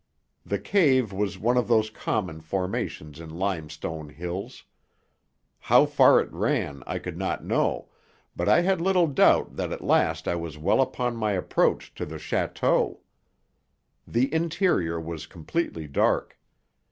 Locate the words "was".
1.13-1.37, 10.33-10.57, 14.99-15.27